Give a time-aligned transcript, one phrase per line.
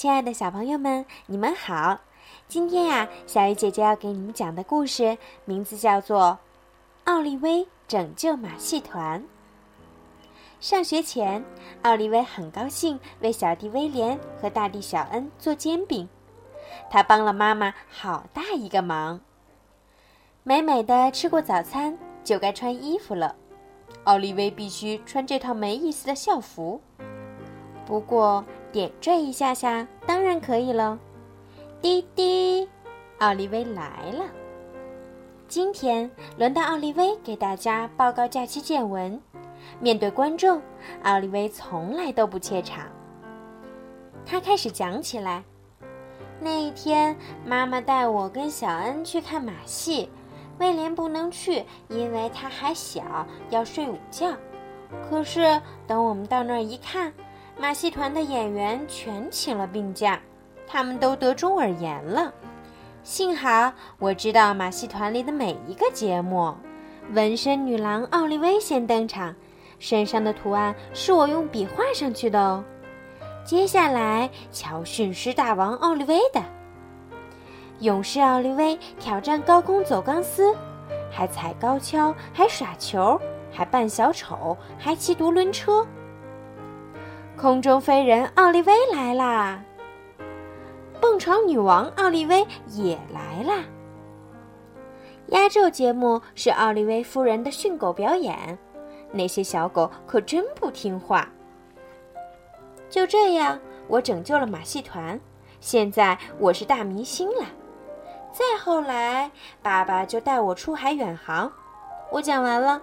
[0.00, 2.00] 亲爱的小朋友们，你们好！
[2.48, 6.38] 今天呀，小鱼姐姐要给你们讲的故事名字叫做
[7.12, 9.20] 《奥利威拯救马戏团》。
[10.58, 11.44] 上学前，
[11.82, 16.08] 奥利威很高兴为小弟威廉和大弟小恩做煎饼，
[16.88, 19.20] 他帮了妈妈好大一个忙。
[20.44, 23.36] 美美的吃过早餐，就该穿衣服了。
[24.04, 26.80] 奥利威必须穿这套没意思的校服。
[27.84, 30.98] 不过点缀一下下当然可以了。
[31.80, 32.68] 滴滴，
[33.18, 34.24] 奥利威来了。
[35.48, 39.20] 今天轮到奥利威给大家报告假期见闻。
[39.80, 40.60] 面对观众，
[41.02, 42.86] 奥利威从来都不怯场。
[44.24, 45.42] 他开始讲起来：
[46.38, 50.08] 那一天，妈妈带我跟小恩去看马戏。
[50.58, 54.32] 威廉不能去，因为他还小，要睡午觉。
[55.08, 57.12] 可是等我们到那儿一看，
[57.60, 60.18] 马戏团的演员全请了病假，
[60.66, 62.32] 他们都得中耳炎了。
[63.02, 66.54] 幸好我知道马戏团里的每一个节目。
[67.12, 69.34] 纹身女郎奥利威先登场，
[69.78, 72.64] 身上的图案是我用笔画上去的哦。
[73.44, 76.42] 接下来瞧驯狮大王奥利威的。
[77.80, 80.56] 勇士奥利威挑战高空走钢丝，
[81.10, 83.20] 还踩高跷，还耍球，
[83.52, 85.86] 还扮小丑，还骑独轮车。
[87.40, 89.64] 空中飞人奥利威来啦！
[91.00, 93.64] 蹦床女王奥利威也来啦！
[95.28, 98.58] 压轴节目是奥利威夫人的训狗表演，
[99.10, 101.26] 那些小狗可真不听话。
[102.90, 105.18] 就这样，我拯救了马戏团，
[105.60, 107.46] 现在我是大明星了。
[108.32, 109.30] 再后来，
[109.62, 111.50] 爸爸就带我出海远航。
[112.12, 112.82] 我讲完了。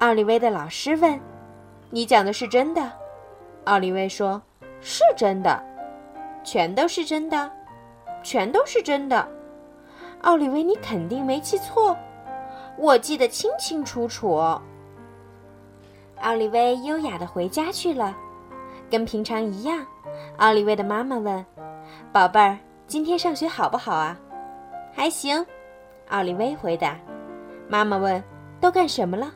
[0.00, 1.18] 奥利威的老师问
[1.94, 2.90] ：“你讲的是真的？”
[3.66, 4.42] 奥利威说
[4.82, 5.62] ：“是真的，
[6.42, 7.48] 全都是真的，
[8.20, 9.28] 全都是真的。”
[10.22, 11.96] 奥利威，你肯定没记错，
[12.76, 14.34] 我记得清清楚楚。
[16.20, 18.12] 奥利威优雅的回家去了，
[18.90, 19.86] 跟平常一样。
[20.38, 21.46] 奥利威的妈妈问
[22.12, 24.18] ：“宝贝儿。”今天上学好不好啊？
[24.92, 25.46] 还行，
[26.08, 26.98] 奥利威回答。
[27.68, 28.20] 妈妈问
[28.60, 29.32] ：“都干什么了？”“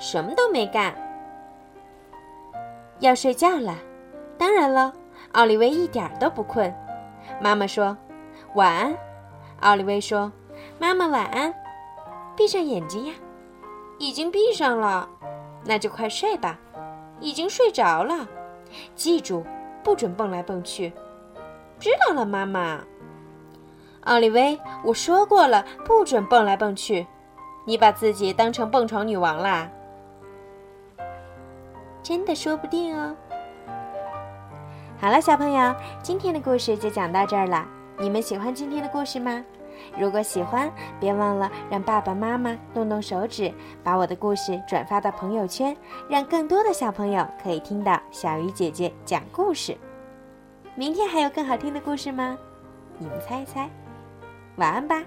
[0.00, 0.94] 什么都没干。”
[3.04, 3.76] 要睡觉了。
[4.38, 4.92] 当然了，
[5.32, 6.74] 奥利威一点都不困。
[7.40, 7.96] 妈妈说
[8.54, 8.96] ：“晚安。”
[9.60, 10.30] 奥利威说
[10.78, 11.54] ：“妈妈晚安。”
[12.36, 13.14] 闭上眼睛呀。
[13.98, 15.08] 已经闭上了。
[15.64, 16.58] 那就快睡吧。
[17.20, 18.26] 已经睡着了。
[18.94, 19.44] 记住，
[19.82, 20.92] 不准蹦来蹦去。
[21.78, 22.80] 知道了，妈妈。
[24.02, 27.06] 奥利威，我说过了，不准蹦来蹦去。
[27.66, 29.70] 你把自己当成蹦床女王啦？
[32.04, 33.16] 真的说不定哦。
[35.00, 37.66] 好了，小朋友，今天的故事就讲到这儿了。
[37.98, 39.42] 你们喜欢今天的故事吗？
[39.98, 40.70] 如果喜欢，
[41.00, 43.50] 别忘了让爸爸妈妈动动手指，
[43.82, 45.74] 把我的故事转发到朋友圈，
[46.06, 49.74] 让更多的小朋友可以听到小鱼姐姐讲故事。
[50.74, 52.36] 明天还有更好听的故事吗？
[52.98, 53.70] 你们猜一猜。
[54.56, 55.02] 晚安吧。